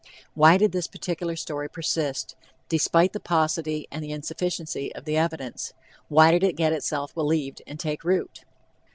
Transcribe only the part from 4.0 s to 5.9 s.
the insufficiency of the evidence?